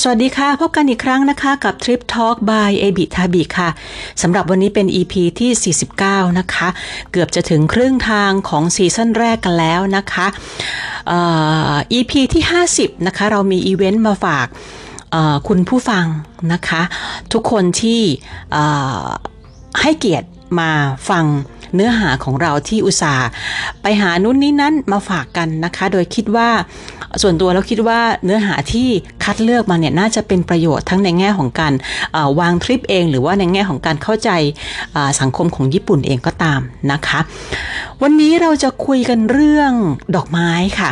[0.00, 3.68] สวัสดีค่ะ พบกันอีกครั้งนะคะกับ Trip Talk by a b i t a b i ค่ะ
[4.22, 6.68] สำหรับวันนี้เป็น EP ที่ 49 นะคะ
[7.12, 10.26] เกือบจะถึงครึ่งทางของซีซั่นแรกกันแล้วนะคะ
[11.98, 12.42] EP ที่
[12.74, 14.46] 50 นะคะ เรามีอีเวนต์มาฝาก
[15.48, 16.04] คุณผู้ฟัง
[16.52, 16.82] นะคะ
[17.32, 18.02] ทุกคนที่
[19.80, 20.28] ให้เกียรติ
[20.60, 20.70] มา
[21.10, 21.24] ฟัง
[21.74, 23.28] เนื้อหาของเราที่อุตส่าห์
[23.82, 26.50] ไปหานู้นนี้นั้นมาฝากกันนะคะ โดยคิดว่า
[27.22, 28.88] ส่วนตัวเราคิดว่าเนื้อหาที่
[29.24, 31.72] คัดเลือกมาเนี่ยน่าจะเป็นประโยชน์ทั้งในแง่ของการ
[32.40, 34.30] วางทริปเอง หรือว่าในแง่ของการเข้าใจ
[35.20, 36.60] สังคมของญี่ปุ่นเองก็ตาม
[36.92, 37.20] นะคะ
[38.02, 39.72] วันนี้เราจะคุยกันเรื่อง
[40.16, 40.90] ดอกไม้ค่ะ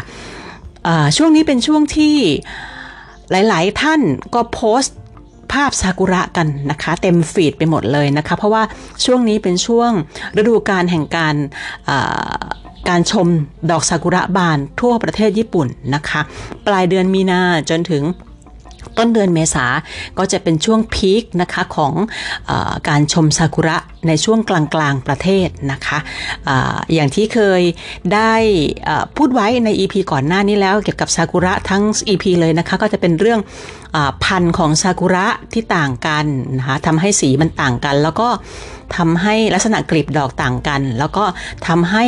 [1.17, 2.17] ช่วงนี้เป็นช่วงที่
[3.31, 4.01] หลาย ๆ ท่าน
[4.35, 4.97] ก็โพสต์
[5.53, 8.63] ภาพซากุระกันนะคะ เต็มฟีดไปหมดเลยนะคะ เพราะว่า
[9.05, 9.91] ช่วงนี้เป็นช่วง
[10.37, 11.35] ฤดูกาลแห่งการ
[12.91, 13.29] การชม
[13.71, 16.21] ดอกซากุระบานทั่วประเทศญี่ปุ่นนะคะ
[16.67, 18.03] ปลายเดือนมีนาจนถึง
[18.99, 19.67] ต้นเดือนเมษา
[20.19, 21.93] ก็จะเป็นช่วงพีคนะคะของ
[22.51, 22.53] อ
[22.89, 23.77] การชมซากุระ
[24.09, 25.99] ในช่วงกลางๆประเทศนะคะ
[26.49, 26.51] อ
[26.95, 27.63] อย่างที่เคย
[28.15, 28.33] ได้
[29.17, 33.41] พูดไว้ใน EP ก่อนหน้านี้แล้วเกี่ยวกับซากุระทั้ง EP เลยนะคะ ก็จะเป็นเรื่อง
[34.25, 36.27] พันธุ์ของซากุระที่ต่างกัน
[36.59, 38.29] นะคะทำให้สีมันต่างกัน แล้วก็
[38.97, 41.25] ทำให้ลักษณะกลีบดอกต่างกัน แล้วก็
[41.69, 42.05] ทำให้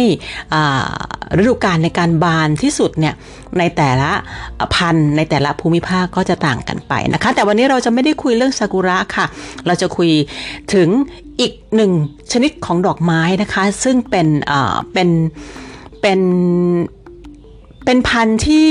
[1.38, 3.14] ฤดูกาลในการบานที่สุดเนี่ย
[3.58, 4.10] ในแต่ละ
[4.74, 9.26] พันธุ์ในแต่ละภูมิภาคก็จะต่างกันไปนะคะ แต่วันนี้เราจะไม่ได้คุยเรื่องซากุระค่ะ
[9.66, 10.10] เราจะคุย
[10.74, 10.88] ถึง
[11.42, 11.92] อีกหนึ่ง
[12.32, 14.28] ชนิดของดอกไม้นะคะ ซึ่งเป็น
[14.92, 15.08] เป็น
[16.00, 16.20] เป็น
[17.84, 18.68] เป็นพันธุ์ที่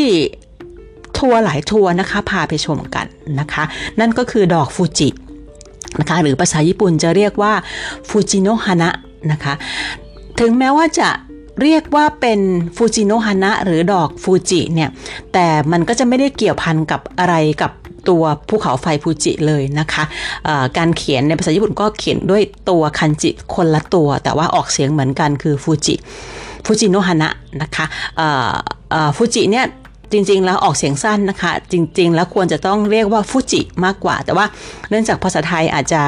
[1.18, 3.06] ทัวร์หลายทัวร์นะคะ พาไปชมกัน
[3.40, 3.64] นะคะ
[4.00, 5.10] นั่นก็คือดอกฟูจิ
[6.00, 7.54] นะคะหรือภาษาญี่ปุ่นจะเรียกว่า
[8.10, 8.90] ฟูจิโนฮานะ
[9.32, 9.54] นะคะ
[10.40, 11.10] ถึงแม้ว่าจะ
[11.62, 12.40] เรียกว่าเป็น
[12.76, 14.90] ฟูจิโนฮานะหรือดอกฟูจิเนี่ย
[15.34, 17.72] แต่มันก็จะไม่ได้เกี่ยวพันกับอะไรกับ
[18.10, 25.96] ตัวภูเขาไฟฟูจิเลยนะคะะการเขียนในภาษาญี่ปุ่นก็เขียนด้วยตัวคันจิคนละตัว แต่ว่าออกเสียงเหมือนกันคือฟูจิ
[26.66, 27.30] ฟูจิโนฮานะ
[27.62, 27.86] นะคะ
[29.16, 29.66] ฟูจิเนี่ย
[30.14, 34.46] จริงๆ แล้วออกเสียงสั้นนะคะ จริง ๆ แล้วควรจะต้องเรียกว่าฟูจิมากกว่า แต่ว่า
[34.90, 36.02] เนื่องจากภาษาไทยอาจจะ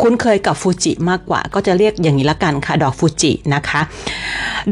[0.00, 3.80] คุ้นเคยกับฟูจิมากกว่า ก็จะเรียกอย่างนี้ละกันค่ะ ดอกฟูจินะคะ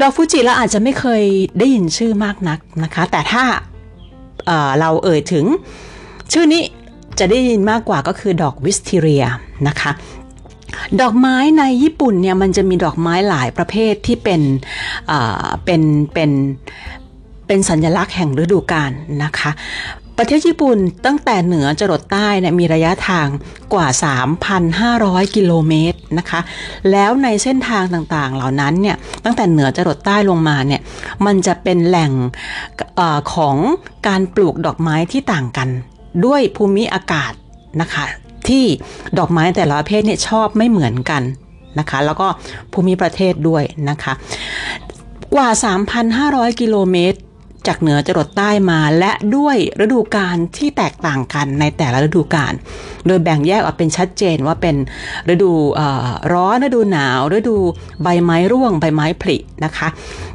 [0.00, 1.22] ดอกฟูจิเราอาจจะไม่เคย
[1.58, 3.44] ได้ยินชื่อมากนักนะคะ แต่ถ้า
[4.80, 5.44] เราเอ่ยถึง
[6.32, 6.62] ชื่อนี้
[7.18, 9.24] จะได้ยินมากกว่าก็คือดอกวิสเทเรีย
[9.68, 9.92] นะคะ
[11.00, 14.42] ดอกไม้ในญี่ปุ่นเนี่ยมันจะมีดอกไม้หลายประเภทที่เป็น
[15.64, 16.30] เป็นเป็น
[17.46, 18.90] เป็นสัญลักษณ์แห่งฤดูกาล
[19.24, 19.50] นะคะ
[20.18, 23.26] ประเทศญี่ปุ่นตั้งแต่เหนือจรดใต้เนี่ยมีระยะทาง
[23.74, 23.88] กว่า
[24.60, 26.40] 3,500 กิโลเมตรนะคะ
[26.90, 30.80] แล้วในเส้นทางต่างๆ เหล่านั้นเนี่ยตั้งแต่เหนือจรดใต้ลงมาเนี่ย
[31.26, 32.12] มันจะเป็นแหล่ง
[32.98, 33.00] อ
[33.34, 33.56] ของ
[34.06, 35.68] การปลูกดอกไม้ที่ต่างกัน
[36.24, 37.32] ด้วยภูมิอากาศ
[37.80, 38.04] นะคะ
[38.48, 38.64] ที่
[39.18, 41.22] ดอกไม้แต่ละประเภทเนี่ยชอบไม่เหมือนกัน
[41.78, 42.28] นะคะ แล้วก็
[42.72, 44.12] ภูมิประเทศด้วยนะคะ
[45.34, 45.48] กว่า
[46.04, 47.18] 3,500 กิโลเมตร
[47.68, 52.52] จากเหนือจรดใต้มา และด้วยฤดูกาลที่แตกต่างกันในแต่ละฤดูกาล
[53.06, 54.76] โดยแบ่งแยกออกเป็นชัดเจนว่าเป็น
[55.32, 55.52] ฤดู
[56.32, 57.56] ร้อนฤดูหนาวฤดู
[58.02, 59.88] ใบไม้ร่วงใบไม้ผลินะคะ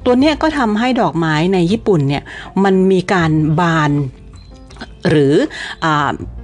[0.06, 2.24] ตัวนี้ก็ทำให้ดอกไม้ในญี่ปุ่นเนี่ย
[2.64, 3.91] มันมีการบาน
[5.09, 5.34] หรือ
[5.84, 5.88] อ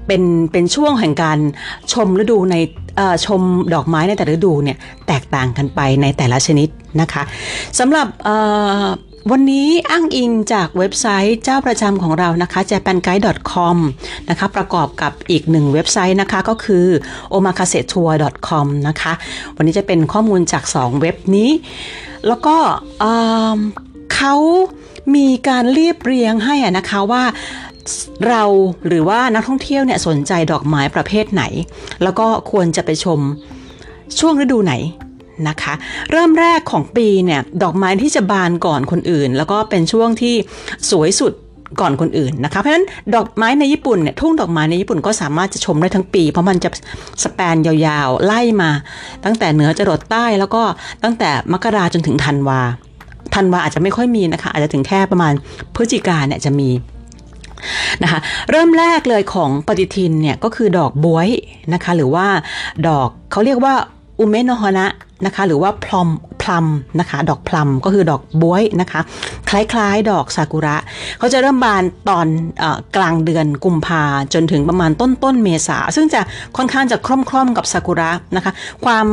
[0.08, 1.40] เป็นเป็นช่วงแห่งการ
[1.94, 2.56] ชมฤดูใน
[3.26, 3.42] ชม
[3.74, 4.78] ดอกไม้ในแต่ละฤดูเนี่ย
[5.08, 6.70] แตกต่างกันไปในแต่ละชนิด
[7.02, 7.24] นะคะ
[7.80, 8.08] สำหรับ
[9.32, 13.78] วันนี้อ้างอิงจากเว็บไซต์เจ้าประจำของเรานะคะ japanguide.com
[14.30, 16.86] นะคะ ประกอบกับอีกหนึ่งเว็บไซต์นะคะก็คือ
[17.34, 19.14] omakasetour.com นะคะ
[19.56, 21.50] วันนี้จะเป็นข้อมูลจาก 2 เว็บนี้
[22.28, 22.56] แล้วก็
[24.16, 24.36] เขา
[25.16, 27.24] มีการเรียบเรียงให้นะคะว่า
[28.28, 28.44] เรา
[28.88, 31.44] หรือว่านักท่องเที่ยวเนี่ยสนใจดอกไม้ประเภทไหน
[32.04, 33.20] แล้วก็ควรจะไปชม
[34.20, 34.74] ช่วงฤดูไหน
[35.48, 35.74] นะคะ
[36.12, 40.36] เริ่มแรกของปีเนี่ยดอกไม้ที่จะบานก่อนคนอื่น แล้วก็เป็นช่วงที่
[40.92, 41.34] สวยสุด
[41.82, 42.86] ก่อนคนอื่นนะคะ เพราะฉะนั้น
[43.16, 46.70] ดอกไม้ในญี่ปุ่นเนี่ยทุ่งดอกไม้ในญี่ปุ่นก็สามารถจะชมได้ทั้งปี เพราะมันจะ
[47.24, 48.72] สแปนยาวๆ ไล่มา
[49.26, 50.64] ตั้งแต่เหนือจรดใต้แล้วก็
[51.04, 52.62] ตั้งแต่มกราจนถึงธันวา
[53.36, 55.34] ธันวาอาจจะไม่ค่อยมีนะคะ อาจจะถึงแค่ประมาณ
[55.76, 56.70] พฤศจิกาเนี่ยจะมี
[58.04, 58.20] นะคะ
[58.50, 61.30] เริ่มแรกเลยของปฏิทินเนี่ยก็คือดอกบวย
[61.74, 62.28] นะคะ หรือว่า
[62.88, 63.74] ดอกเขาเรียกว่า
[64.20, 64.88] อุเมโนฮนะ
[65.26, 66.10] นะคะ หรือว่าพลอม
[66.42, 66.66] พลัม
[67.00, 69.02] นะคะ ดอกพลัมก็คือดอกบวยนะคะ
[69.50, 70.76] คล้ายๆ ดอกซากุระ
[71.20, 72.28] เขาจะเริ่มบานตอน
[72.64, 72.66] อ
[72.96, 74.04] กลางเดือนกุมภา
[74.34, 76.22] จนถึงประมาณต้นต้นเมษา ซึ่งจะ
[76.58, 78.52] ค่อนข้างจะคล่อมๆกับซากุระนะคะ
[78.86, 79.06] ความ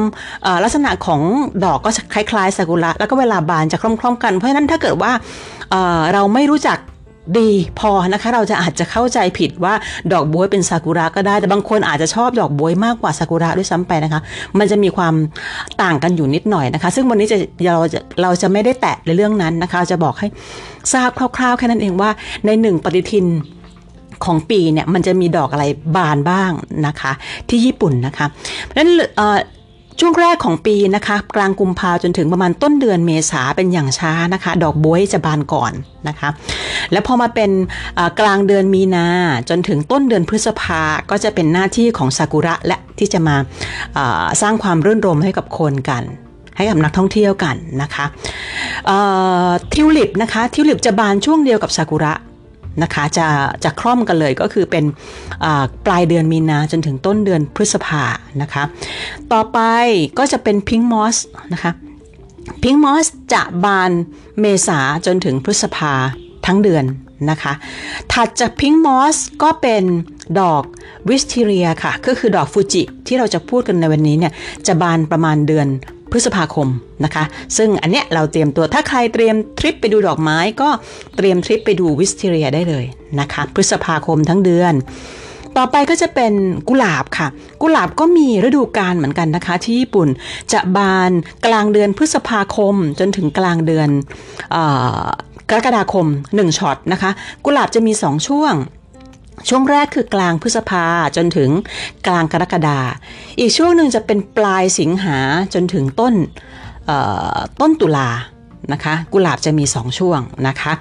[0.64, 1.20] ลักษณะของ
[1.64, 5.12] ดอกก็คล้ายๆซากุระแล้วก็เวลาบานจะคล่อมๆกันเพราะฉะนั้นถ้าเกิดว่า
[6.12, 6.78] เราไม่รู้จัก
[7.38, 7.50] ดี
[7.80, 9.74] พอนะคะ เราจะอาจจะเข้าใจผิดว่า
[10.12, 14.20] ดอกบวยเป็นซากุระก็ได้ แต่บางคนอาจจะชอบดอกบวยมากกว่าซากุระด้วยซ้ำไปนะคะ
[14.58, 15.14] มันจะมีความ
[15.82, 20.26] ต่างกันอยู่นิดหน่อยนะคะ ซึ่งวันนี้จะเราจะเราจะไม่ได้แตะในเรื่องนั้นนะคะ จะบอกให้
[20.92, 22.10] ทราบคร่าวๆ แค่นั้นเองว่า
[22.46, 23.26] ในหนึ่งปฏิทิน
[24.24, 25.64] ของปีเนี่ยมันจะมีดอกอะไร
[25.96, 26.52] บานบ้าง
[26.86, 27.12] นะคะ
[27.48, 28.26] ที่ญี่ปุ่นนะคะ
[28.62, 28.90] เพราะฉะนั้น
[30.00, 35.72] ช่วงแรกของปีนะคะกลางกุมภาจนถึงประมาณต้นเดือนเมษาเป็นอย่างช้านะคะ ดอกบวยจะบานก่อน
[36.08, 36.28] นะคะ
[36.92, 37.50] แล้วพอมาเป็น
[38.20, 39.06] กลางเดือนมีนา
[39.48, 40.80] จนถึงต้นเดือนพฤษภา
[41.10, 43.36] ก็จะเป็นหน้าที่ของซากุระและที่จะมา
[44.42, 46.02] สร้างความรื่นรมให้กับคนกัน
[46.56, 48.04] ให้กับนักท่องเที่ยวกันนะคะ
[49.72, 52.12] ทิวลิปนะคะทิวลิปจะบานช่วงเดียวกับซากุระ
[52.82, 53.26] นะคะ จะ
[53.64, 54.84] จะคล่อมกันเลยก็คือเป็น
[55.86, 58.04] ปลายเดือนมีนาจนถึงต้นเดือนพฤษภา
[58.42, 58.62] นะคะ
[59.32, 59.58] ต่อไป
[60.18, 61.16] ก็จะเป็นพิงมอส
[61.52, 61.72] นะคะ
[62.62, 63.90] พิงมอสจะบาน
[64.40, 65.92] เมษาจนถึงพฤษภา
[66.46, 66.84] ทั้งเดือน
[67.30, 67.52] นะคะ
[68.12, 69.84] ถัดจากพิงมอสก็เป็น
[70.40, 70.62] ดอก
[71.08, 74.32] วิสเทเรียค่ะ ก็คือดอกฟูจิที่เราจะพูดกันในวันนี้เนี่ย
[74.66, 75.66] จะบานประมาณเดือน
[76.14, 76.68] พฤษภาคม
[77.04, 77.24] นะคะ
[77.56, 80.68] ซึ่งอันเนี้ยเราเตรียมตัวถ้าใครเตรียมทริปไปดูดอกไม้ก็
[81.16, 82.84] เตรียมทริปไปดูวิสเทเรียได้เลย
[83.20, 84.74] นะคะ พฤษภาคมทั้งเดือน
[85.56, 86.32] ต่อไปก็จะเป็น
[86.68, 87.28] กุหลาบค่ะ
[87.62, 90.08] กุหลาบก็มีฤดูกาลเหมือนกันนะคะ ที่ญี่ปุ่น
[90.52, 91.10] จะบาน
[91.46, 93.88] กลางเดือนพฤษภาคมจนถึงกลางเดือน
[95.50, 97.10] กรกฎาคม 1ช็อตนะคะ
[97.44, 98.54] กุหลาบจะมี 2 ช่วง
[99.48, 100.84] ช่วงแรกคือกลางพฤษภา
[101.16, 101.50] จนถึง
[102.06, 102.80] กลางกรกฎา
[103.38, 105.18] อีกช่วงหนึ่งจะเป็นปลายสิงหา
[105.54, 106.14] จนถึงต้น
[107.60, 108.10] ต้นตุลา
[108.72, 110.72] นะคะกุหลาบจะมี 2 ช่วงนะคะ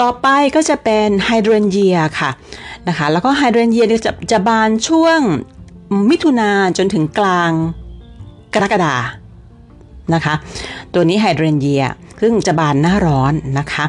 [0.00, 2.30] ต่อไปก็จะเป็นไฮเดรนเยียค่ะ
[2.88, 5.20] นะคะแล้วก็ไฮเดรนเยียจะจะบานช่วง
[6.10, 7.52] มิถุนาจนถึงกลาง
[8.54, 8.94] กรกฎา
[10.14, 10.34] นะคะ
[10.94, 11.84] ตัวนี้ไฮเดรนเยีย
[12.20, 13.84] ซึ่งจะบานหน้าร้อนนะคะ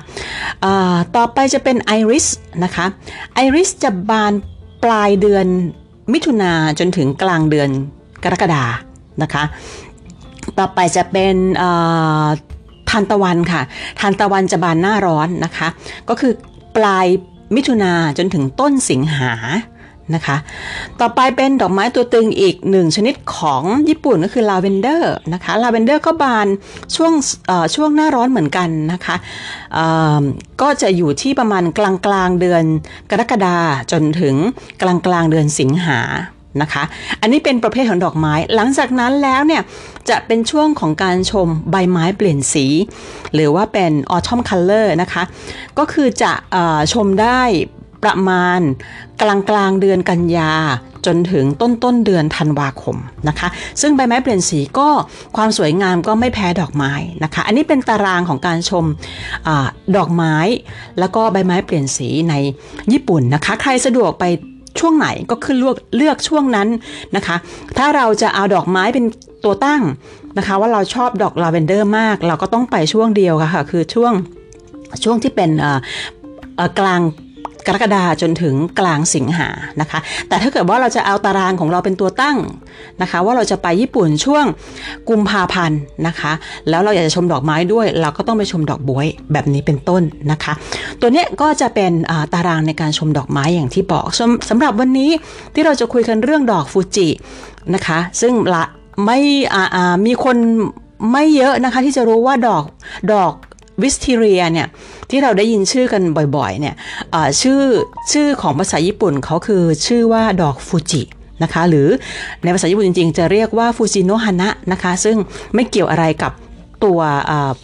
[1.16, 2.28] ต่อไปจะเป็นไอริส
[2.64, 2.86] นะคะ
[3.34, 4.34] ไอริสจะบาน
[4.84, 5.46] ปลายเดือน
[6.14, 7.70] มิถุนาจนถึงกลางเดือน
[8.24, 8.64] กรกฎา
[9.22, 9.44] นะคะ
[10.60, 11.36] ต่อไปจะเป็น
[12.90, 13.62] ทานตะวันค่ะ
[14.00, 15.68] ทานตะวันจะบานหน้าร้อนนะคะ
[16.10, 16.34] ก็คือ
[16.78, 17.08] ปลาย
[17.56, 19.32] มิถุนาจนถึงต้นสิงหา
[20.16, 20.38] นะคะ
[21.00, 26.48] ต่อไปเป็นดอกไม้ตัวตึงอีกหนึ่งชนิดของญี่ปุ่นก็คือลาเวนเดอร์นะคะลาเวนเดอร์ก็บาน
[26.96, 27.14] ช่วง
[27.76, 29.16] ช่วงหน้าร้อนเหมือนกันนะคะ
[30.62, 32.64] ก็จะอยู่ที่ประมาณกลางกลางเดือน
[33.10, 33.58] กรกฎา
[33.92, 34.36] จนถึง
[34.82, 36.02] กลางกลางเดือนสิงหา
[36.62, 36.84] นะคะ
[37.22, 39.62] อันนี้เป็นประเภทของดอกไม้ หลังจากนั้นแล้วเนี่ย
[40.10, 42.66] จะเป็นช่วงของการชมใบไม้เปลี่ยนสี
[43.34, 45.24] หรือว่าเป็น autumn color นะคะ
[45.78, 46.32] ก็คือจะ
[46.94, 47.42] ชมได้
[48.04, 48.60] ประมาณ
[49.22, 50.54] กลางกลางเดือนกันยา
[51.06, 52.98] จนถึงต้นต้นเดือนธันวาคม
[53.28, 53.48] นะคะ
[53.82, 54.90] ซึ่งใบไม้เปลี่ยนสีก็
[55.38, 56.92] ความสวยงามก็ไม่แพ้ดอกไม้
[57.24, 58.86] นะคะ อันนี้เป็นตารางของการชม
[59.48, 59.50] อ
[59.98, 60.36] ดอกไม้
[61.00, 62.34] แล้วก็ใบไม้เปลี่ยนสีใน
[62.92, 64.26] ญี่ปุ่นนะคะ ใครสะดวกไป
[64.80, 66.68] ช่วงไหนก็ขึ้นเลือกเลือกช่วงนั้น
[67.16, 67.36] นะคะ
[67.78, 69.06] ถ้าเราจะเอาดอกไม้เป็น
[69.44, 69.84] ตัวตั้ง
[70.38, 74.14] นะคะ ว่าเราชอบดอกลาเวนเดอร์มาก เราก็ต้องไปช่วงเดียวค่ะ คือช่วง
[75.04, 75.50] ช่วงที่เป็น
[76.80, 77.02] กลาง
[77.68, 79.50] กรกฎาจนถึงกลางสิงหา
[79.82, 82.38] นะคะ แต่ถ้าเกิดว่าเราจะเอาตารางของเราเป็นตัวตั้ง
[83.02, 84.46] นะคะ ว่าเราจะไปญี่ปุ่นช่วง
[85.10, 86.32] กุมภาพันธ์นะคะ
[86.70, 90.02] แล้วเราอยากจะชมดอกไม้ด้วย เราก็ต้องไปชมดอกบวยแบบนี้เป็นต้น
[90.32, 90.54] นะคะ
[91.02, 91.92] ตัวนี้ก็จะเป็น
[92.34, 94.06] ตารางในการชมดอกไม้อย่างที่บอก
[94.50, 95.12] สำหรับวันนี้
[95.54, 97.08] ที่เราจะคุยกันเรื่องดอกฟูจิ
[97.74, 98.64] นะคะ ซึ่งละ
[99.06, 99.20] ไม่
[100.06, 100.38] มีคน
[101.12, 102.64] ไม่เยอะนะคะที่จะรู้ว่าดอก
[103.14, 103.34] ดอก
[103.82, 104.68] วิสเทเรียเนี่ย
[105.10, 106.02] ที่เราได้ยินชื่อกัน
[106.38, 106.76] บ่อยๆเนี่ย
[107.42, 107.62] ชื่อ
[108.12, 111.02] ชื่อของภาษาญี่ปุ่นเขาคือชื่อว่าดอกฟูจิ
[111.44, 111.88] นะคะหรือ
[112.44, 115.18] ในภาษาญี่ปุ่นจริงๆ จะเรียกว่าฟูจิโนฮานะนะคะซึ่ง
[115.54, 116.32] ไม่เกี่ยวอะไรกับ
[116.84, 117.00] ตัว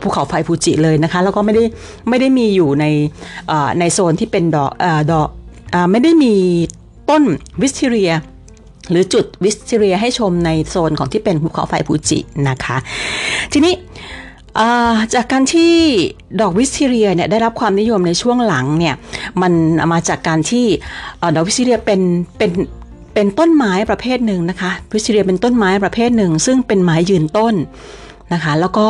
[0.02, 1.64] ภูเขาไฟฟูจิเลยนะคะ แล้วก็ไม่ได้
[2.10, 2.86] ไม่ได้มีอยู่ใน
[3.80, 4.72] ในโซนที่เป็นดอก
[5.12, 5.30] ดอก
[5.92, 6.34] ไม่ได้มี
[7.10, 7.24] ต้น
[7.62, 8.12] wisteria
[8.92, 12.20] หรือจุด wisteria ให้ชมในโซนของที่เป็นภูเขาไฟฟูจิ
[12.50, 12.78] นะคะ
[13.54, 13.74] ทีนี้
[15.16, 15.74] จากการที่
[16.42, 18.96] ดอก wisteria เนี่ยได้รับความนิยมในช่วงหลังเนี่ย
[19.42, 19.54] มัน
[19.94, 20.66] มาจากการที่
[21.36, 22.02] ดอก wisteria เป็น
[22.38, 22.52] เป็น
[23.14, 27.56] เป็นต้นไม้ประเภทหนึ่งนะคะ wisteria เป็นต้นไม้ประเภทหนึ่ง ซึ่งเป็นไม้ยืนต้น
[28.34, 28.88] นะคะแล้วก็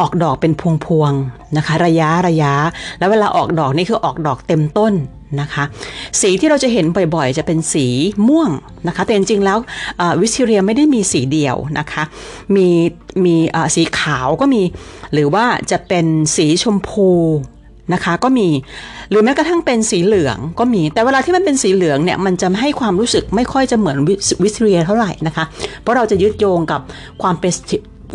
[0.00, 0.52] ออกดอกเป็น
[0.86, 2.54] พวงๆนะคะ ระยะระยะ
[2.98, 4.92] แล้วเวลาออกดอกนี่คือออกดอกเต็มต้น
[5.42, 5.64] นะคะ
[6.20, 7.86] สีที่เราจะเห็นบ่อยๆ จะเป็นสี
[8.28, 8.50] ม่วง
[8.88, 9.58] นะคะ แต่จริงๆแล้ว
[10.20, 12.02] wisteria ไม่ได้มีสีเดียวนะคะ
[12.56, 12.68] มี
[13.24, 13.36] มี
[13.74, 14.62] สีขาวก็มี
[15.12, 17.10] หรือว่าจะเป็นสีชมพู
[17.92, 18.48] นะคะก็มี
[19.10, 23.96] หรือแม้กระทั่งเป็นสีเหลืองก็มี แต่เวลาที่มันเป็นสีเหลืองเนี่ยมันจะให้ความรู้สึกไม่ค่อยจะเหมือน
[24.42, 25.44] wisteria เท่าไหร่นะคะ
[25.82, 26.80] เพราะเราจะยึดโยงกับ
[27.22, 27.52] ความเป็น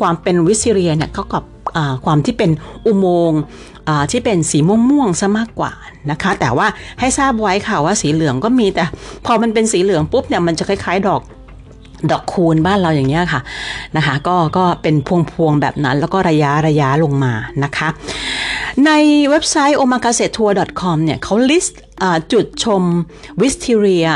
[0.01, 1.43] ความเป็น wisteria เนี่ยเขากับ
[2.05, 2.51] ความที่เป็น
[2.85, 3.41] อุโมงค์
[4.11, 5.71] ที่เป็นสีม่วงๆซะมากกว่า
[6.11, 6.67] นะคะ แต่ว่า
[6.99, 8.83] ให้ทราบไว้ค่ะว่าสีเหลืองก็มีแต่
[9.25, 11.21] พอมันเป็นสีเหลืองปุ๊บเนี่ยมันจะคล้าย ๆ ดอก
[12.11, 13.41] ดอกคูณบ้านเราอย่างเงี้ยค่ะ
[13.97, 17.33] นะคะก็ก็เป็นพวงพวงแบบนั้นแล้วก็ระยะระยะลงมา
[17.63, 17.89] นะคะ
[18.85, 18.91] ใน
[19.29, 21.35] เว็บไซต์ o m a k a s e t o u r c o m เนี่ยเขา
[21.49, 21.81] list
[22.33, 22.83] จุดชม
[23.41, 24.07] wisteria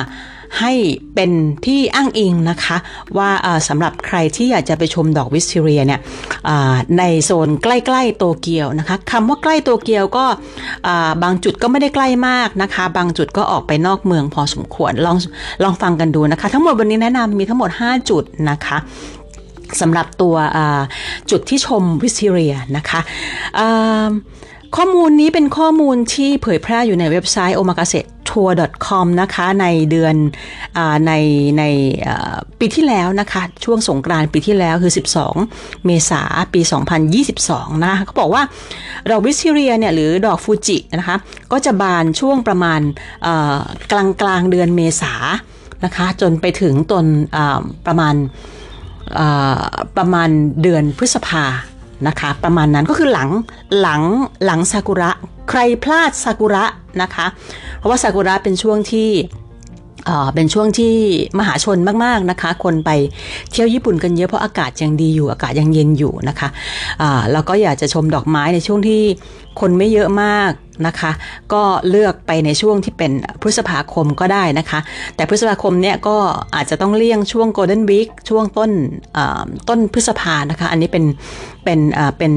[0.60, 0.72] ให้
[1.16, 1.32] เป็น
[1.66, 2.78] ที่อ้างอิงนะคะ
[3.18, 3.30] ว่า
[3.68, 6.00] สำหรับใครที่อยากจะไปชมดอก wisteria เนี่ย
[6.98, 10.26] ในโซนใกล้ๆโตเกียวนะคะคำว่าใกล้โตเกียวก็
[11.24, 15.18] บางจุดก็ไม่ได้ใกล้มากนะคะ บางจุดก็ออกไปนอกเมืองพอสมควรลอง
[15.64, 18.78] ลองฟังกันดูนะคะ ทั้งหมดวันนี้แนะนำมีทั้งหมด 5 จุดนะคะ
[19.82, 20.36] สำหรับตัว
[21.32, 23.00] จุดที่ชมวิสเทเรียนะคะ
[24.78, 28.52] ข้อมูลนี้เป็นข้อมูลที่เผยแพร่อยู่ในเว็บไซต์ omakase tour
[28.86, 30.16] com นะคะในเดือน
[30.78, 31.12] อใน
[31.60, 31.64] ใน
[32.60, 34.94] ปีที่แล้วนะคะ ช่วงสงกรานต์ปีที่แล้วคือ
[35.40, 36.22] 12 เมษา
[36.54, 36.62] ปี
[37.22, 38.44] 2022 นะคะเขาบอกว่า
[39.12, 41.18] ดอกวิสเทเรียเนี่ยหรือดอกฟูจินะคะ
[41.52, 42.82] ก็จะบานช่วงประมาณ
[43.92, 45.14] กลางกลางเดือนเมษา
[45.86, 47.06] นะคะจนไปถึงตน
[47.86, 48.16] ประมาณ
[49.98, 50.30] ประมาณ
[50.62, 51.46] เดือนพฤษภา
[52.08, 53.30] นะคะ ประมาณนั้นก็คือหลัง
[53.82, 54.02] หลัง
[54.46, 55.12] หลังซากุระ
[55.50, 56.66] ใครพลาดซากุระ
[57.02, 57.26] นะคะ
[57.78, 59.10] เพราะว่าซากุระเป็นช่วงที่
[60.36, 60.96] เป็นช่วงที่
[61.40, 62.90] มหาชนมาก ๆ นะคะ คนไป
[63.52, 69.02] เที่ยวญี่ปุ่นกันเยอะเพราะอากาศยังดีอยู่ อากาศยังเย็นอยู่นะคะะแล้วก็อยากจะชมดอกไม้ในช่วงที่
[69.60, 70.52] คนไม่เยอะมาก
[70.88, 71.12] นะคะ
[71.54, 73.12] ก็เลือกไปในช่วงที่เป็น
[73.42, 74.80] พฤษภาคมก็ได้นะคะ
[75.16, 76.18] แต่พฤษภาคมเนี่ยก็
[76.56, 78.72] อาจจะต้องเลี่ยงช่วงโกลเด้นวีคช่วงต้น
[79.70, 81.06] ต้นพฤษภานะคะ อันนี้เป็น
[81.64, 81.80] เป็น
[82.18, 82.34] เป็น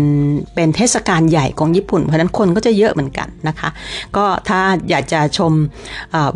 [0.54, 3.68] เป็นเทศกาลใหญ่ของญี่ปุ่น เพราะนั้นคนก็จะเยอะเหมือนกันนะคะ
[4.16, 5.52] ก็ถ้าอยากจะชม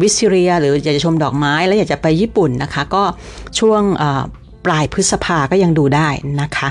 [0.02, 3.02] วิสเรีย หรืออยากจะชมดอกไม้แล้วอยากจะไปญี่ปุ่นนะคะ ก็
[3.58, 3.82] ช่วง
[4.66, 6.08] ปลายพฤษภาก็ยังดูได้
[6.40, 6.68] นะคะ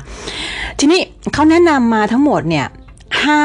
[0.80, 1.02] ทีนี้
[1.34, 2.66] เขาแนะนำมาทั้งหมดเนี่ย
[3.24, 3.42] ห้า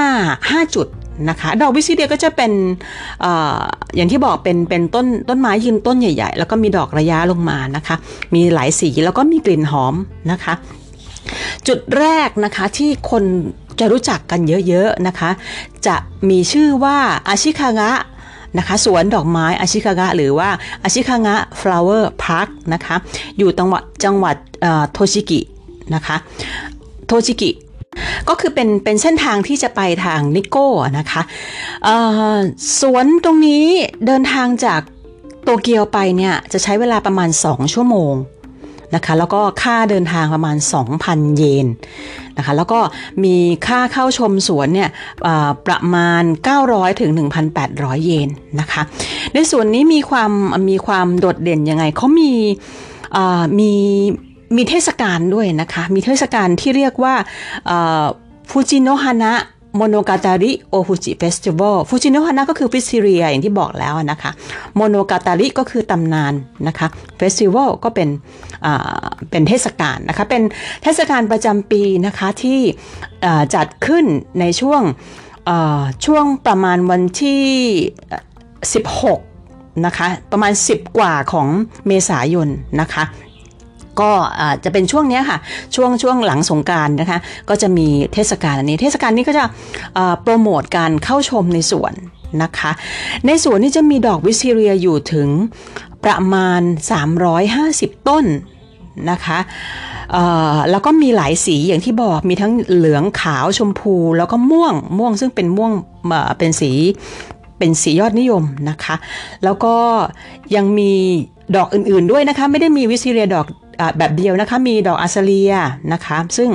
[0.50, 0.86] ห้าจุด
[1.28, 2.52] นะคะดอกวิซิเดียก็จะเป็น
[3.24, 3.26] อ
[3.96, 7.96] อย่างที่บอกเป็นเป็นต้นต้นไม้ยืนต้นใหญ่ ๆ แล้วก็มีดอกระยะลงมานะคะ
[8.34, 9.94] มีหลายสีแล้วก็มีกลิ่นหอม
[10.32, 10.54] นะคะ
[11.68, 13.24] จุดแรกนะคะที่คน
[13.80, 15.30] จะรู้จักกันเยอะๆนะคะ
[15.86, 15.96] จะ
[16.30, 17.90] มีชื่อว่าอาชิคางะ
[18.58, 20.48] นะคะสวนดอกไม้อาชิคางะหรือว่า
[20.82, 22.96] อาชิคางะ flower park นะคะ
[23.38, 24.36] อยู่จังหวัดจังหวัด
[24.92, 25.40] โทชิกิ
[25.94, 26.16] นะคะ
[27.06, 27.50] โทชิกิ
[28.28, 31.22] ก็คือเป็นเป็นเส้นทางที่จะไปทางนิโก้นะคะ
[32.80, 33.64] สวนตรงนี้
[34.06, 34.80] เดินทางจาก
[35.42, 38.14] โตเกียวไปเนี่ยจะใช้เวลาประมาณ 2 ชั่วโมง
[38.94, 40.56] นะคะแล้วก็ค่าเดินทางประมาณ
[40.96, 41.66] 2,000 เยน
[42.36, 42.80] นะคะแล้วก็
[43.24, 43.36] มี
[43.66, 44.90] ค่าเข้าชมสวนเนี่ย
[45.66, 46.22] ประมาณ
[46.62, 47.10] 900 ถึง
[47.58, 48.28] 1,800 เยน
[48.60, 48.82] นะคะ
[49.34, 50.30] ในส่วนนี้มีความ
[50.70, 52.32] มีความโดดเด่นยังไงเขามี
[53.58, 53.72] มี
[54.56, 57.14] มีเทศกาลด้วยนะคะ มีเทศกาลที่เรียกว่า
[58.50, 59.34] 藤のは
[59.76, 64.30] な物語 大藤 festival 藤の花 ก็คือ wisteria อย่างที่บอกแล้วนะคะ
[64.76, 66.34] โมโนกาตาริก็คือตำนาน
[66.66, 66.86] นะคะ
[67.16, 68.08] เฟสติวัลก็เป็น
[69.30, 70.42] เป็นเทศกาลนะคะ เป็น
[70.82, 72.60] เทศกาลประจำปีนะคะที่
[73.54, 74.04] จัดขึ้น
[74.40, 74.82] ในช่วง
[76.06, 77.44] ช่วงประมาณวันที่
[79.04, 81.48] 16 นะคะ ประมาณ 10 กว่าของ
[81.86, 82.48] เมษายน
[82.80, 83.04] นะคะ
[84.00, 84.10] ก็
[84.64, 85.38] จะเป็นช่วงนี้ค่ะ
[85.74, 89.44] ช่วงช่วงหลังสงการนะคะ ก็จะมีเทศกาลอันนี้ เทศกาลนี้ก็จะ
[90.22, 91.94] โปรโมทการเข้าชมในสวน
[92.42, 92.70] นะคะ
[93.26, 95.28] ในสวนนี้จะมีดอกวิซิเรียอยู่ถึง
[96.04, 96.60] ประมาณ
[97.34, 98.24] 350 ต้น
[99.10, 99.38] นะคะ
[100.70, 105.72] แล้วก็มีหลายสีอย่างที่บอกมีทั้งเหลืองขาวชมพูแล้วก็ม่วงม่วงซึ่งเป็นม่วง
[106.38, 106.72] เป็นสี
[107.58, 108.94] เป็นสียอดนิยมนะคะ
[109.44, 109.74] แล้วก็
[110.56, 110.92] ยังมี
[111.56, 113.46] ดอกอื่นๆด้วยนะคะ ไม่ได้มีวิซิเรียดอก
[113.98, 115.52] แบบเดียวนะคะมีดอกอาซาเลีย
[115.92, 116.50] นะคะซึ่ง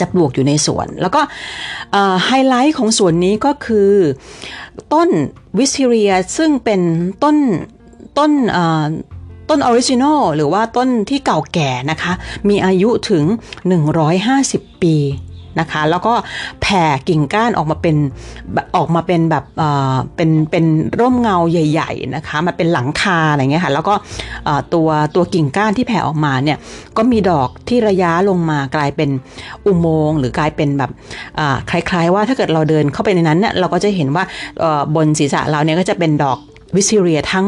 [0.00, 1.20] จะปลูกอยู่ในสวน แล้วก็
[2.24, 3.90] ไฮไลท์ของสวนนี้ก็คือ
[4.92, 5.08] ต้น
[5.58, 6.80] wisteria ซึ่งเป็น
[7.22, 7.36] ต้น
[8.18, 8.30] ต้น
[9.48, 12.12] ต้น original หรือว่าต้นที่เก่าแก่นะคะ
[12.48, 13.24] มีอายุถึง
[14.04, 14.96] 150 ปี
[15.60, 16.14] นะคะ แล้วก็
[16.62, 17.96] แผ่กิ่งก้านออกมาเป็น
[18.76, 19.44] ออกมาเป็นแบบ
[20.16, 20.64] เป็นเป็น
[21.00, 23.94] ร่มเงาใหญ่ ๆนะคะมาเป็นหลังคาอะไรเงี้ยค่ะแล้วก็
[24.74, 26.58] ตัวตัวกิ่งก้านที่แผ่ออกมาเนี่ย
[26.96, 29.10] ก็มีดอกที่ระยะลงมากลายเป็น
[29.66, 30.90] อุโมงค์หรือกลายเป็นแบบ
[31.70, 34.24] คล้ายๆ ว่าถ้าเกิดเราเดินเข้าไปในนั้นเนี่ยเราก็จะเห็นว่า
[34.94, 36.38] บนศีรษะเราเนี่ยก็จะเป็นดอก
[36.76, 37.46] วิซิเรียทั้ง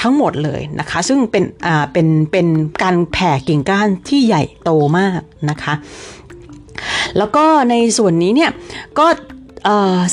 [0.00, 2.46] ทั้งหมดเลยนะคะ ซึ่งเป็นอ่าเป็นเป็น
[2.82, 5.74] การแผ่กิ่งก้านที่ใหญ่โตมากนะคะ
[7.18, 8.50] แล้วก็ในส่วนนี้เนี่ย
[8.98, 9.06] ก็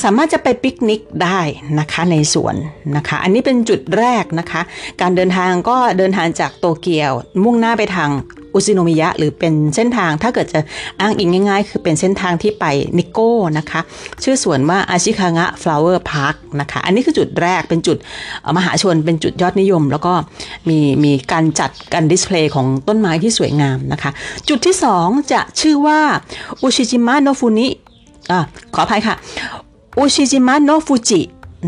[0.04, 1.40] สามารถจะไปปิกนิกได้
[1.80, 2.56] นะคะในสวน
[2.96, 4.60] นะคะ อันนี้เป็นจุดแรกนะคะ
[5.00, 7.12] การเดินทางก็เดินทางจากโตเกียว
[7.44, 8.10] มุ่งหน้าไปทาง
[8.54, 10.60] อุสึโนมิยะหรือเป็นเส้นทางถ้าเกิดจะ
[11.00, 12.64] อ้างอิงง่าย ๆ คือเป็นเส้นทางที่ไป
[12.98, 13.80] นิโก้นะคะ
[14.22, 17.96] ชื่อสวนว่าอาชิคางะฟลาวเวอร์พาร์คนะคะอันนี้คือจุดแรกเป็นจุด
[18.56, 20.12] มหาชนเป็นจุดยอดนิยม แล้วก็
[20.68, 24.10] มีมีการจัดการ display ของต้นไม้ที่สวยงามนะคะ
[24.48, 26.00] จุดที่สองจะชื่อว่า
[26.62, 27.68] อุชิจิมะโนฟูจิ
[28.30, 28.40] อ่า
[28.74, 29.14] ขออภัยค่ะ
[29.98, 31.20] อุชิจิมะโนฟูจิ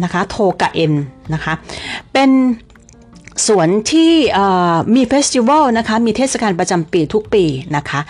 [0.03, 0.93] นะคะโทกะเอ็น
[1.35, 1.55] นะคะ
[2.13, 2.31] เป็น
[3.47, 4.13] สวนที่
[4.95, 7.45] มีเฟสติวัลนะคะมีเทศกาลประจำปีทุกปี
[7.77, 8.01] นะคะ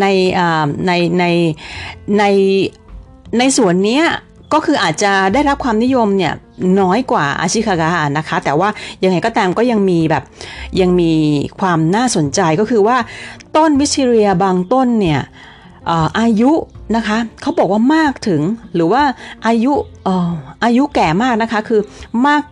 [0.00, 0.06] ใน
[0.86, 1.24] ในใน
[2.18, 2.24] ใน
[3.38, 4.02] ในสวนนี้
[4.52, 6.34] ก็คืออาจจะได้รับความนิยมเนี่ย
[6.80, 8.68] น้อยกว่าอาชิคากะนะคะ แต่ว่า
[9.04, 10.24] ยังไงก็ตามก็ยังมีแบบ
[10.80, 11.12] ยังมี
[11.60, 12.96] ความน่าสนใจก็คือว่า
[13.56, 15.20] ต้นวิชิเรียบางต้นเนี่ย
[16.20, 16.52] อายุ
[16.96, 18.42] นะคะเขาบอกว่ามากถึง
[18.74, 19.02] หรือว่า
[19.46, 19.72] อายุ
[20.64, 21.80] อายุแก่มากนะคะคือ
[22.26, 22.42] มาก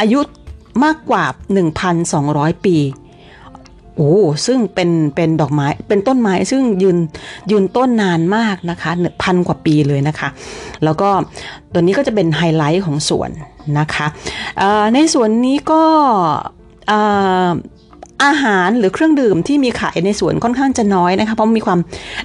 [0.00, 0.20] อายุ
[0.84, 1.24] มากกว่า
[1.94, 2.76] 1,200 ปี
[3.96, 4.14] โอ้
[4.46, 6.98] ซึ่งเป็นเป็นดอกไม้ เป็นต้นไม้ซึ่งยืน
[7.50, 8.90] ยืนต้นนานมากนะคะ
[9.22, 10.28] พันกว่าปีเลยนะคะ
[10.84, 11.08] แล้วก็
[11.72, 13.30] ตัวนี้ก็จะเป็นไฮไลท์ของสวน
[13.78, 14.06] นะคะ
[14.94, 15.82] ในสวนนี้ก็
[18.24, 21.78] อาหารหรือเครื่องดื่มที่มีขายในสวนค่อนข้างจะน้อยนะคะ เพราะมีความ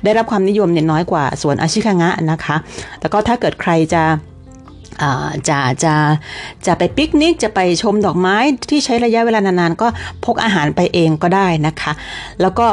[0.03, 2.55] ได้รับความนิยมเนี่ยน้อยกว่าสวนอาชิคางะนะคะ
[3.01, 4.03] แล้วก็ถ้าเกิดใครจะ
[5.49, 5.93] จะจะ
[6.65, 8.35] จะไปปิกนิกจะไปชมดอกไม้
[8.69, 9.87] ที่ใช้ระยะเวลานานๆ ก็
[10.25, 11.91] พกอาหารไปเองก็ได้นะคะ
[12.41, 12.65] แล้วก็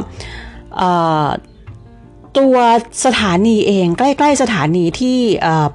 [2.39, 2.57] ตัว
[3.05, 5.19] สถานีเองใกล้ๆสถานีที่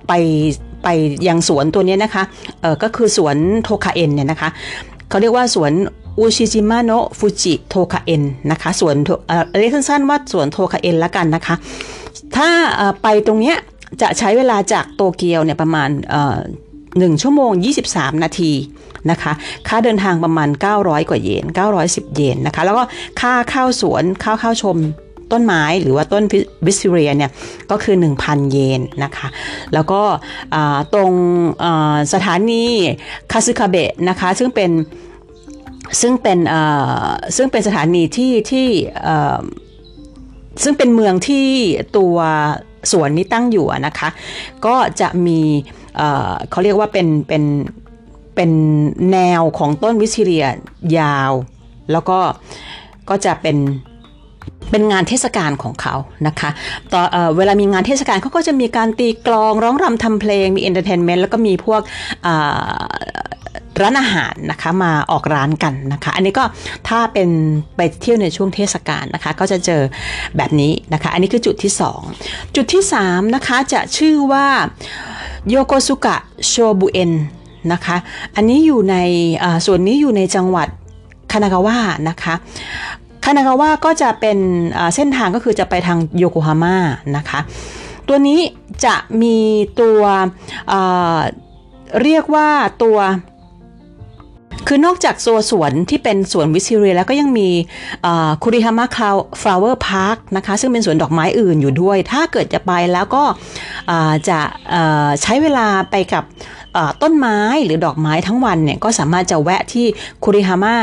[0.08, 0.14] ไป
[0.84, 0.88] ไป
[1.28, 2.24] ยังสวนตัวนี้นะคะ
[2.84, 4.50] ก็คือสวนโทคาเอ็นเนี่ยนะคะ
[5.10, 5.72] เขาเรียกว่าสวน
[6.20, 8.96] อุชิจิมะโนะฟูจิโทคาเอ็นนะคะสวน
[9.60, 11.56] เรียกสั้นๆว่าสวนโทคาเอ็นละกันนะคะ
[12.36, 12.50] ถ้า
[13.04, 13.58] ไปตรงเนี้ย
[14.02, 15.90] จะใช้เวลาจากโตเกียวเนี่ยประมาณ
[17.00, 17.52] หนึ่งชั่วโมง
[17.88, 18.52] 23 นาที
[19.12, 19.32] นะคะ
[19.68, 21.46] ค่าเดินทางประมาณ 900 กว่าเยน
[21.80, 22.84] 910 เยนนะคะ แล้วก็
[23.22, 24.78] ค่าเข้าสวนเข้าเข้าชม
[25.32, 26.24] ต้นไม้หรือว่าต้น
[26.66, 27.32] wisteria เนี่ย
[27.72, 29.28] ก็คือ 1,000 เยนนะคะ
[29.74, 30.02] แล้วก็
[30.94, 31.12] ตรง
[32.14, 32.64] สถานี
[33.32, 34.72] คาซึคาเบะนะคะซึ่งเป็น
[36.02, 36.40] ซึ่งเป็น
[37.36, 38.68] ซึ่งเป็นสถานีที่ที่
[40.64, 41.48] ซึ่งเป็นเมืองที่
[41.98, 42.16] ตัว
[42.92, 44.10] สวนนี้ตั้งอยู่นะคะ
[44.66, 45.40] ก็จะมี
[46.52, 47.44] เขาเรียกว่าเป็นเป็น
[48.36, 48.52] เป็น
[49.12, 50.46] แนวของต้นวิชิเรีย
[51.00, 51.32] ยาว
[51.92, 52.20] แล้วก็
[53.10, 53.58] ก็จะเป็น
[54.72, 55.96] เป็นงานเทศกาลของเขา
[56.28, 56.50] นะคะ
[56.94, 61.82] ต่อเอเวลามีงานเทศกาลเขาก็จะมีการตีกลองร้องรำทำเพลงมี entertainment แล้วก็มีพวก
[63.82, 66.44] ร้านอาหารนะคะมาออกร้านกันนะคะ อันนี้ก็
[66.88, 67.30] ถ้าเป็น
[67.76, 69.82] ไปเที่ยวในช่วงเทศกาลนะคะ ก็จะเจอ
[70.38, 71.74] แบบนี้นะคะ อันนี้คือจุดที่
[72.14, 74.48] 2 จุดที่ 3 นะคะ จะชื่อว่า
[75.50, 77.12] โยโกสุกะโชบุเอ็น
[77.74, 77.98] นะคะ
[78.36, 78.96] อันนี้อยู่ใน
[79.66, 80.68] ส่วนนี้อยู่ในจังหวัด
[81.32, 81.78] คานากาวะ
[82.10, 82.34] นะคะ
[83.24, 84.38] คานากาวะก็จะเป็น
[84.96, 86.78] เส้นทางก็คือจะไปทางโยโกฮาม่า
[87.18, 87.40] นะคะ
[88.08, 88.40] ตัวนี้
[88.86, 89.38] จะมี
[89.80, 90.02] ตัว
[92.04, 92.50] เรียกว่า
[92.84, 92.98] ตัว
[94.68, 97.50] คือนอกจากโซสวนที่เป็นสวน wisteria แล้วก็ยังมี
[98.44, 103.24] คุริฮามะคาวฟลาวเวอร์พาร์คนะคะซึ่งเป็นสวนดอกไม้อื่นอยู่ด้วย ถ้าเกิดจะไปแล้วก็
[104.30, 104.40] จะ
[105.22, 106.24] ใช้เวลาไปกับ
[107.02, 109.86] ต้นไม้หรือดอกไม้ทั้งวันเนี่ยก็สามารถจะแวะที่
[110.24, 110.78] คุริฮามะ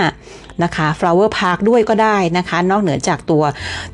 [0.62, 3.42] นะคะ flower park ด้วยก็ได้นะคะ นอกเหนือจากตัว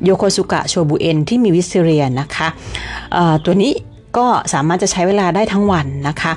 [0.03, 2.47] โยโคสุกะโชบุเอ็นที่มีวิสเรียนะคะ
[3.45, 3.73] ตัวนี้
[4.17, 6.33] ก็สามารถจะใช้เวลาได้ทั้งวันนะคะ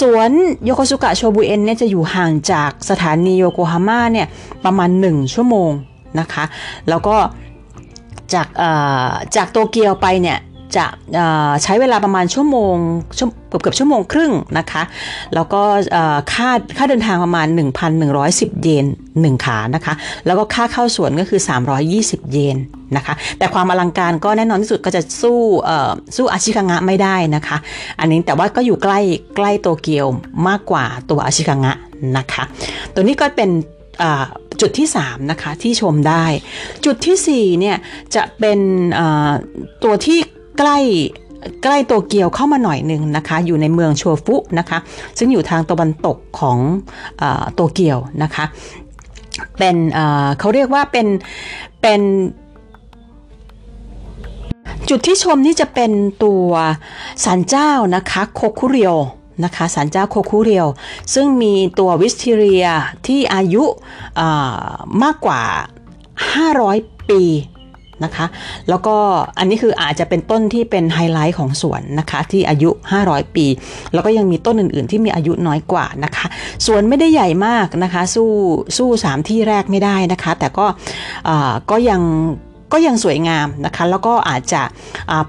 [0.00, 0.30] สวน
[0.64, 4.26] โยโกสุกะโชบุเอ็นเนี่ยจะอยู่ห่างจากสถานีโยโกฮาม่าเนี่ย
[4.64, 5.70] ประมาณ 1 ชั่วโมง
[6.20, 6.44] นะคะ
[6.88, 7.16] แล้วก็
[8.34, 8.48] จาก
[9.36, 10.38] จากโตเกียวไปเนี่ย
[10.76, 10.86] จะ
[11.62, 12.74] ใช้เวลาประมาณชั่วโมง
[13.48, 14.82] เกือบเกือบชั่วโมงครึ่งนะคะ
[15.34, 15.62] แล้วก็
[16.32, 17.46] ค่าค่าเดินทางประมาณ
[18.04, 19.94] 1,110 เยน1ขานะคะ
[20.26, 21.40] แล้วก็ค่าเข้าสวนก็คือ
[21.86, 22.56] 320 เยน
[22.96, 25.38] นะคะ แต่ความอลังการก็แน่นอนที่สุดก็จะสู้
[26.16, 27.56] สู้อาชิคังะไม่ได้นะคะ
[28.00, 29.00] อันนี้แต่ว่าก็อยู่ใกล้
[29.36, 30.06] ใกล้โตเกียว
[30.48, 31.72] มากกว่าตัวอาชิคังะ
[32.16, 32.42] นะคะ
[32.94, 33.50] ตัวนี้ก็เป็น
[34.60, 36.24] จุดที่3นะคะที่ชมได้
[36.84, 37.76] จุดที่4เนี่ย
[38.14, 38.58] จะเป็น
[39.84, 40.18] ตัวที่
[40.58, 40.78] ใกล้
[41.62, 44.78] ใกล้โตเกียวเข้ามาหน่อยหนึ่งนะคะ อยู่ในเมืองโชฟุนะคะ
[45.18, 46.58] ซึ่งอยู่ทางตะวันตกของ
[47.54, 48.44] โตเกียวนะคะ
[49.58, 49.76] เป็น
[50.38, 51.06] เขาเรียกว่าเป็น
[51.82, 52.00] เป็น
[54.88, 55.92] จุดที่ชมนี่จะเป็น
[56.24, 56.48] ตัว
[57.24, 58.96] ศาลเจ้านะคะโคคุเรียว
[59.44, 60.66] นะคะศาลเจ้าโคคุเรียว
[61.14, 62.66] ซึ่งมีตัววิสเทเรีย
[63.06, 63.64] ที่อายุ
[65.02, 65.42] มากกว่า
[66.46, 67.22] 500 ปี
[68.04, 68.26] นะคะ
[68.68, 68.96] แล้วก็
[69.38, 72.70] อันนี้คืออาจจะเป็นต้นที่เป็นไฮไลท์ของสวนนะคะที่อายุ
[73.02, 73.46] 500 ปี
[73.92, 76.26] แล้วก็ยังมีต้นอื่นๆ ที่มีอายุน้อยกว่านะคะ
[76.66, 78.30] สวนไม่ได้ใหญ่มากนะคะสู้
[78.76, 80.66] สู้สามที่แรกไม่ได้นะคะ แต่ก็
[81.70, 82.02] ก็ยัง
[82.74, 84.62] ก็ยังสวยงามนะคะ แล้วก็อาจจะ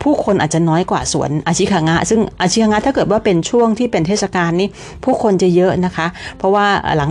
[0.04, 4.68] ผู้คนอาจจะน้อยกว่าสวนอาชิคางะ ซึ่งอาชิคางะถ้าเกิดว่าเป็นช่วงที่เป็นเทศกาลนี้
[5.04, 6.08] ผู้คนจะเยอะนะคะ
[6.38, 6.66] เพราะว่า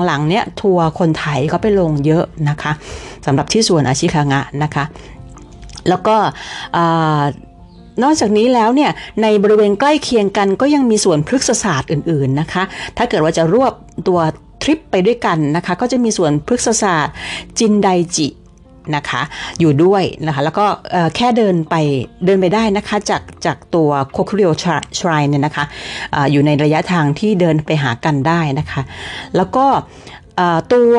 [0.07, 2.73] หลังๆเนี้ยทัวร์คนไทยเขาไปลงเยอะนะคะ
[3.27, 4.85] สำหรับที่สวนอาชิคางะนะคะ
[5.89, 6.17] แล้วก็
[8.03, 8.91] นอกจากนี้แล้วเนี่ย
[9.23, 12.63] ในบริเวณใกล้เคียงกันก็ยังมีสวนพฤกษศาสตร์อื่นๆนะคะ
[12.97, 13.73] ถ้าเกิดว่าจะรวบ
[14.09, 14.21] ตัว
[14.63, 17.15] ทริปไปด้วยกันนะคะ ก็จะมีสวนพฤกษศาสตร์
[17.59, 18.29] จินไดจิ
[18.97, 19.23] นะคะ
[19.61, 20.67] อยู่ด้วยนะคะแล้วก็
[21.17, 21.75] แค่เดินไป
[22.27, 24.51] เดินไปได้นะคะจากจากตัวโคคุริโอ
[24.99, 25.65] ชรายเนี่ยนะคะ
[26.15, 28.83] ออยู่ในระยะทางที่เดินไปหากันได้นะคะ
[29.37, 29.67] แล้วก็
[30.73, 30.97] ตัว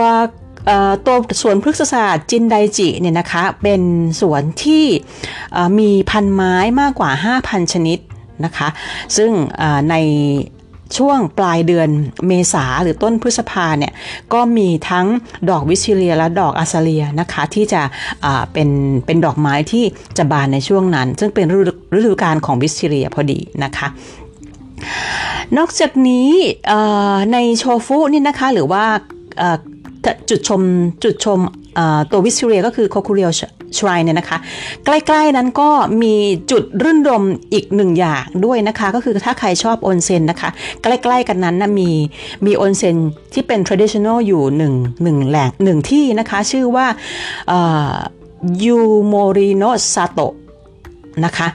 [1.06, 3.82] ตัวสวนพฤกษศาสตร์จินไดจิเนี่ยนะคะเป็น
[4.22, 4.86] สวนที่
[5.80, 8.00] มีพันไม้มากกว่า 5,000 ชนิด
[8.46, 8.68] นะคะ
[9.18, 9.32] ซึ่ง
[9.90, 9.96] ใน
[10.98, 11.90] ช่วงปลายเดือน
[12.28, 13.94] เมษาหรือต้นพฤษภาเนี่ย
[14.34, 15.06] ก็มีทั้ง
[15.50, 17.82] ดอกวิชิเลียและดอกอาซาเลียนะคะที่จะ
[18.54, 18.70] เป็น
[19.06, 19.84] เป็นดอกไม้ที่
[20.18, 21.46] จะบานในช่วงนั้น ซึ่งเป็น
[21.98, 23.88] ฤดูกาลของวิชิเลียพอดีนะคะ
[25.58, 26.30] นอกจากนี้
[27.34, 28.86] ในโชฟุนี่นะคะหรือว่า
[30.30, 30.62] จุดชม
[31.04, 31.40] จุดชม
[32.12, 33.30] ตัววิสเรียก็คือโคคูเรีย
[33.78, 34.38] ชไรเนี่ยนะคะ
[34.86, 35.70] ใกล้ๆนั้นก็
[36.02, 36.16] มี
[36.52, 40.50] จุดรื่นรมอีกหนึ่งอย่างด้วยนะคะ ก็คือถ้าใครชอบออนเซ็นนะคะ
[40.84, 41.90] ใกล้ๆกันนั้นนะมี
[42.46, 42.96] มีออนเซ็น
[43.34, 46.88] ที่เป็น traditional อยู่หนึ่งหนึ่งแหล่งหนึ่งที่นะคะ ชื่อว่า
[48.66, 50.34] ยูโมริโนซาโตะ
[51.26, 51.48] นะคะ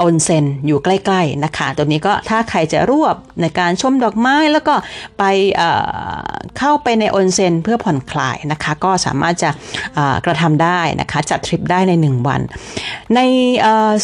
[0.00, 4.74] ออนเซ็นอยู่ใกล้ ๆนะคะตัวนี้ก็ถ้าใครจะรวบในการชมดอกไม้แล้วก็
[5.18, 5.60] ไป
[6.58, 9.50] เข้าไปในออนเซ็นเพื่อผ่อนคลายนะคะ ก็สามารถจะ
[10.24, 12.40] กระทำได้นะคะ จัดทริปได้ใน 1 วัน
[13.14, 13.20] ใน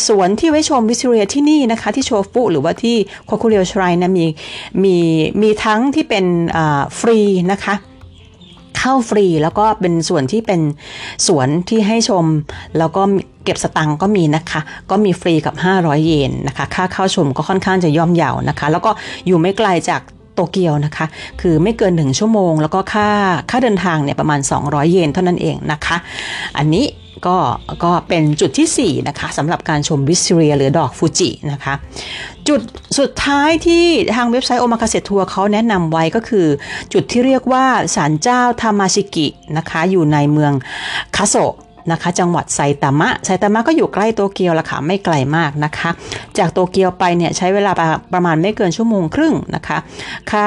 [0.06, 4.26] สวนที่ไว้ชม wisteria ที่นี่นะคะ ที่โชฟุหรือว่าที่โคคุเรียว shrine นะมี
[4.84, 4.96] มี
[5.42, 6.24] มีทั้งที่เป็น
[6.98, 7.18] ฟรี
[7.52, 7.74] นะคะ
[8.82, 10.60] เข้าฟรี แล้วก็เป็นส่วนที่เป็น
[11.26, 12.24] สวนที่ให้ชม
[12.78, 13.02] แล้วก็
[13.44, 18.90] เก็บสตังก็มีนะคะ ก็มีฟรีกับ 500 เยนนะคะ ค่าเข้าชมก็ค่อนข้างจะย่อมเยาวนะคะ แล้วก็
[19.26, 20.00] อยู่ไม่ไกลจาก
[20.34, 21.06] โตเกียวนะคะ
[21.40, 23.08] คือไม่เกิน 1 ชั่วโมง แล้วก็ค่า
[23.50, 25.96] ค่าเดินทางเนี่ยประมาณ 200 เยนเท่านั้นเองนะคะ
[26.58, 26.84] อันนี้
[27.26, 27.36] ก็
[27.84, 31.74] ก็เป็นจุดที่ 4 นะคะสำหรับการชมวิสเรียหรือดอกฟูจินะคะ
[32.48, 32.60] จุด
[32.98, 33.84] สุดท้ายที่
[34.16, 36.46] ทางเว็บไซต์โอมาคาเซทัวร์เขาแนะนำไว้ก็คือ
[36.92, 40.52] จุดที่เรียกว่าศาลเจ้าทามาชิกินะคะ อยู่ในเมือง
[41.16, 41.34] คาโซ
[41.90, 45.90] นะคะ จังหวัดไซตามะ ไซตามะก็อยู่ใกล้โตเกียวละค่ะ ไม่ไกลมากนะคะ
[46.38, 47.72] จากโตเกียวไปเนี่ยใช้เวลา
[48.14, 49.78] ประมาณไม่เกินชั่วโมงครึ่งนะคะ
[50.30, 50.44] ค่า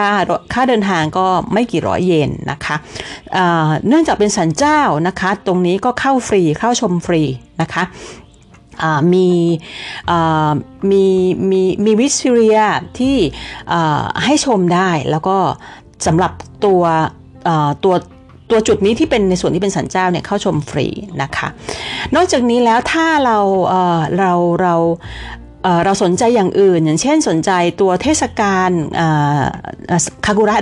[0.53, 2.75] ค่าเดินทางก็ไม่กี่ร้อยเยนนะคะ
[3.87, 7.21] เนื่องจากเป็นสันเจ้านะคะ ตรงนี้ก็เข้าฟรี เข้าชมฟรี
[7.61, 7.83] นะคะ
[9.13, 9.27] มี
[10.91, 11.05] มี
[11.51, 12.59] มีมีวิสเรีย
[12.99, 13.17] ที่
[14.23, 15.37] ให้ชมได้แล้วก็
[16.05, 16.31] สำหรับ
[16.65, 16.83] ตัว
[17.83, 17.95] ตัว
[18.49, 20.87] ตัวจุดนี้ที่เป็นในส่วนที่เป็นสันเจ้าเนี่ยเข้าชมฟรี
[21.21, 21.47] นะคะ
[22.15, 23.37] นอกจากนี้แล้วถ้าเรา
[23.69, 24.75] เเราเรา
[25.85, 28.69] เราสนใจอย่างอื่น อย่างเช่นสนใจตัวเทศกาล
[30.25, 30.55] คากุระ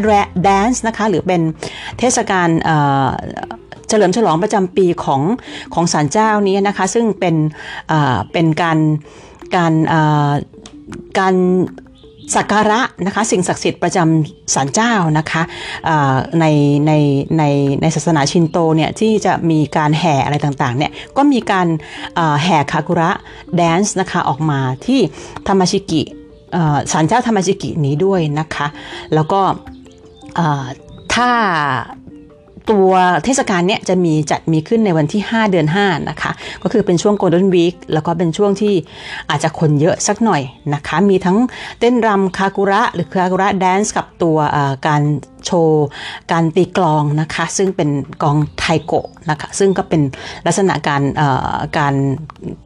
[0.44, 1.42] แดนซ์นะคะหรือเป็น
[2.00, 2.50] เทศกาล
[3.90, 5.22] เฉลิมฉลองประจำปีของ
[5.74, 7.36] ของศาลเจ้านี้นะคะซึ่งเป็น
[8.32, 8.80] เป็นการ
[9.56, 9.74] การ
[11.20, 11.36] การ
[12.36, 15.44] สักการะนะคะสิ่งศักดิ์สิทธิ์ประจำศาลเจ้านะคะ
[16.40, 16.46] ใน
[16.88, 16.92] ใน
[17.38, 17.44] ใน
[17.82, 21.68] ในศาสนาชินโตเนี่ยที่จะมีการแห่อะไรต่างๆเนี่ยก็มีการ
[22.44, 23.12] แห่คากุระ
[23.56, 25.00] แดนซ์นะคะออกมาที่
[25.48, 26.02] ธรรมชิกิ
[26.92, 28.68] ศาลเจ้าธรรมชิกินี้ด้วยนะคะ
[29.14, 29.42] แล้วก็
[31.14, 31.30] ถ้า
[32.72, 32.90] ตัว
[33.26, 36.32] เทศกาลเนี้ยจะมีจัดมีขึ้นในวันที่ 5 เดือน 5 นะคะ
[36.64, 38.74] ก็คือเป็นช่วง Golden Week แล้วก็เป็นช่วงที่
[39.30, 40.42] อาจจะคนเยอะสักหน่อย
[40.74, 41.38] นะคะ มีทั้ง
[41.80, 44.38] เต้นรำคากุระ หรือคากุระแดนซ์กับตัว
[44.88, 45.02] การ
[45.46, 45.86] โชว์
[46.32, 47.90] การตีกลองนะคะซึ่งเป็น
[48.24, 50.02] กองไทโกะนะคะซึ่งก็เป็น
[50.46, 51.04] ลักษณะการ
[51.78, 51.96] การ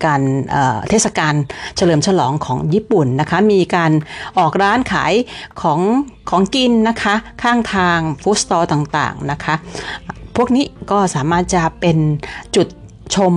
[0.05, 0.21] การ
[0.89, 1.33] เทศกาล
[1.77, 3.91] เฉลิมฉลองของญี่ปุ่นนะคะมีการ
[4.37, 5.13] ออกร้านขาย
[5.61, 5.79] ของ
[6.29, 9.55] ของกินนะคะข้างทาง food stall ต่างๆนะคะ
[10.35, 11.97] พวกนี้ก็สามารถจะเป็น
[12.55, 12.67] จุด
[13.15, 13.33] ชม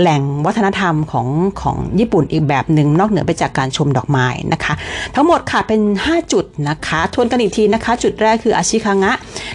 [0.00, 1.28] แหล่งวัฒนธรรมของ
[1.62, 4.74] ของญี่ปุ่นอีกแบบหนึ่งนอกเหนือไปจากการชมดอกไม้นะคะ
[5.14, 9.12] ทั้งหมดค่ะเป็น 5 จุดนะคะทวนกันอีกทีนะคะ จุดแรกคืออาชิคางะ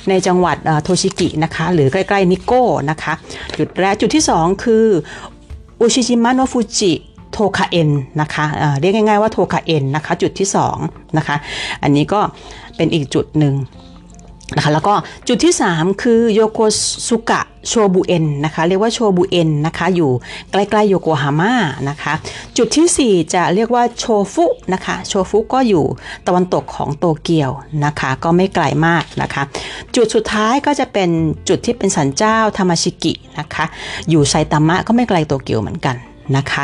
[0.10, 3.14] ในจังหวัดโทชิกินะคะหรือใกล้ๆนิโก้นะคะ
[3.58, 4.86] จุดแรกจุดที่ 2 คือ
[5.82, 6.94] อุชิจิมะโนฟุจิ
[7.32, 7.90] โทคาเอ็น
[8.22, 8.46] นะคะ
[8.80, 10.48] เรียกง่ายๆว่าโทคาเอ็นนะคะ จุดที่
[10.82, 11.36] 2นะคะ
[11.84, 12.20] อันนี้ก็
[12.76, 13.54] เป็นอีกจุดหนึ่ง
[14.56, 14.94] นะคะแล้วก็
[15.28, 16.60] จุดที่ 3 คือโยโก
[17.08, 20.12] สุกะโชบุเอ็นนะคะเรียกว่าโชบุเอ็นนะคะอยู่
[20.52, 21.54] ใกล้ๆโยโกฮาม่า
[21.90, 22.14] นะคะ
[22.58, 25.86] จุดที่ 4 จะเรียกว่าโชฟุนะคะโชฟุก็อยู่
[26.28, 27.52] ตะวันตกของโตเกียว
[27.86, 29.44] นะคะก็ไม่ไกลมากนะคะ
[29.96, 31.10] จุดสุดท้ายก็จะเป็น
[31.50, 33.66] จุดที่เป็นสันเจ้าธรรมชิกินะคะ
[34.10, 35.98] อยู่ไซตามะก็ไม่ไกลโตเกียวเหมือนกัน
[36.38, 36.64] นะคะ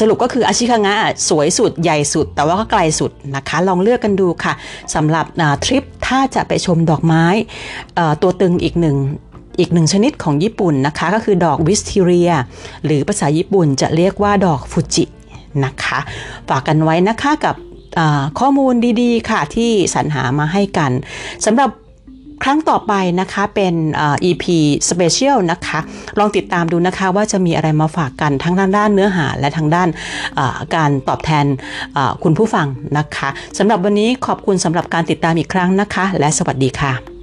[0.00, 0.94] สรุปก็คืออาชิคางะ
[1.28, 4.52] สวยสุดใหญ่สุด แต่ว่าก็ไกลสุดนะคะ ลองเลือกกันดูค่ะ
[4.94, 5.26] สำหรับ
[5.64, 7.24] ทริปถ้าจะไปชมดอกไม้
[8.22, 8.96] ตัวตึงอีกหนึ่ง
[9.58, 12.30] อีกหนึ่งชนิดของญี่ปุ่นนะคะ ก็คือดอกวิสทีเรีย
[12.84, 15.04] หรือภาษาญี่ปุ่นจะเรียกว่าดอกฟูจิ
[15.64, 15.98] นะคะ
[16.48, 17.56] ฝากกันไว้นะคะกับ
[18.38, 20.90] ข้อมูลดีๆ ค่ะที่สรรหามาให้กัน
[21.44, 21.70] สำหรับ
[22.42, 23.74] ครั้งต่อไปนะคะเป็น
[24.28, 24.44] EP
[24.90, 25.78] Special นะคะ
[26.18, 29.88] ลองติดตามดูนะคะว่าจะมีอะไรมาฝากกันทั้งทางด้านเนื้อหาและทางด้าน
[30.76, 31.46] การตอบแทน
[32.22, 32.66] คุณผู้ฟัง
[32.98, 37.17] นะคะสำหรับวันนี้ขอบคุณสำหรับการติดตามอีกครั้งนะคะ และสวัสดีค่ะ